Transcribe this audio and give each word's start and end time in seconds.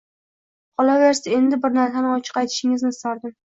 Qolaversa, 0.81 1.35
endi 1.41 1.61
bir 1.67 1.77
narsani 1.77 2.11
ochiq 2.17 2.43
aytishingizni 2.43 2.93
istardim 2.99 3.39